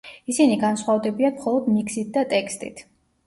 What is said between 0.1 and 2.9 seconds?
ისინი განსხვავდებიან მხოლოდ მიქსით და ტექსტით.